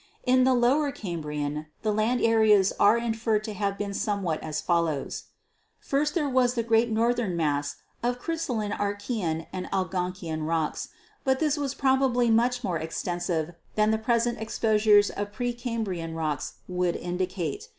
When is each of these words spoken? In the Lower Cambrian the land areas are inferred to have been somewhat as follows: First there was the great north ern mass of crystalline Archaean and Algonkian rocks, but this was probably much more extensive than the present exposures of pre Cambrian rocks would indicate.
In 0.23 0.45
the 0.45 0.55
Lower 0.55 0.91
Cambrian 0.91 1.67
the 1.83 1.93
land 1.93 2.21
areas 2.21 2.73
are 2.79 2.97
inferred 2.97 3.43
to 3.43 3.53
have 3.53 3.77
been 3.77 3.93
somewhat 3.93 4.41
as 4.41 4.59
follows: 4.59 5.25
First 5.79 6.15
there 6.15 6.27
was 6.27 6.55
the 6.55 6.63
great 6.63 6.89
north 6.89 7.19
ern 7.19 7.35
mass 7.37 7.75
of 8.01 8.17
crystalline 8.17 8.71
Archaean 8.71 9.45
and 9.53 9.67
Algonkian 9.71 10.47
rocks, 10.47 10.87
but 11.23 11.37
this 11.37 11.55
was 11.55 11.75
probably 11.75 12.31
much 12.31 12.63
more 12.63 12.79
extensive 12.79 13.53
than 13.75 13.91
the 13.91 13.99
present 13.99 14.39
exposures 14.41 15.11
of 15.11 15.31
pre 15.31 15.53
Cambrian 15.53 16.15
rocks 16.15 16.53
would 16.67 16.95
indicate. 16.95 17.69